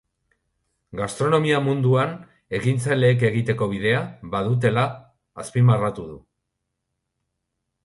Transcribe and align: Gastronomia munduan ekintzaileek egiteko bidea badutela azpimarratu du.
Gastronomia 1.01 1.59
munduan 1.65 2.15
ekintzaileek 2.61 3.27
egiteko 3.29 3.69
bidea 3.75 4.01
badutela 4.37 4.87
azpimarratu 5.45 6.09
du. 6.11 6.19